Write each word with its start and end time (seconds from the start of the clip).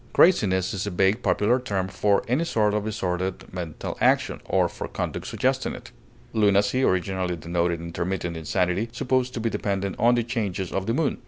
Craziness 0.13 0.73
is 0.73 0.87
a 0.87 0.89
vague 0.89 1.21
popular 1.21 1.59
term 1.59 1.87
for 1.87 2.23
any 2.27 2.43
sort 2.43 2.73
of 2.73 2.85
disordered 2.85 3.53
mental 3.53 3.95
action, 4.01 4.41
or 4.45 4.67
for 4.67 4.87
conduct 4.87 5.27
suggesting 5.27 5.75
it. 5.75 5.91
Lunacy 6.33 6.81
originally 6.81 7.35
denoted 7.35 7.79
intermittent 7.79 8.35
insanity, 8.35 8.89
supposed 8.91 9.35
to 9.35 9.39
be 9.39 9.51
dependent 9.51 9.95
on 9.99 10.15
the 10.15 10.23
changes 10.23 10.71
of 10.71 10.87
the 10.87 10.93
moon 10.95 11.13
(L. 11.13 11.19